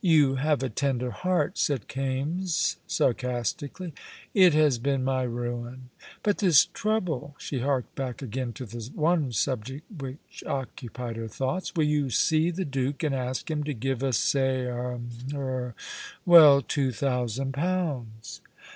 "You 0.00 0.36
have 0.36 0.62
a 0.62 0.68
tender 0.68 1.10
heart," 1.10 1.58
said 1.58 1.88
Kaimes, 1.88 2.76
sarcastically. 2.86 3.92
"It 4.32 4.54
has 4.54 4.78
been 4.78 5.02
my 5.02 5.24
ruin. 5.24 5.90
But 6.22 6.38
this 6.38 6.66
trouble" 6.66 7.34
She 7.40 7.58
harked 7.58 7.92
back 7.96 8.22
again 8.22 8.52
to 8.52 8.64
the 8.64 8.88
one 8.94 9.32
subject 9.32 9.82
which 10.00 10.44
occupied 10.46 11.16
her 11.16 11.26
thoughts. 11.26 11.74
"Will 11.74 11.82
you 11.82 12.10
see 12.10 12.52
the 12.52 12.64
Duke, 12.64 13.02
and 13.02 13.12
ask 13.12 13.50
him 13.50 13.64
to 13.64 13.74
give 13.74 14.04
us 14.04 14.18
say 14.18 14.66
er 14.66 15.00
er 15.34 15.74
well, 16.24 16.62
two 16.62 16.92
thousand 16.92 17.50
pounds?" 17.52 18.40